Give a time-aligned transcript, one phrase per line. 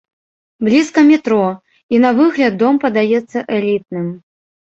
[0.67, 1.43] Блізка метро,
[1.95, 4.07] і на выгляд дом падаецца элітным.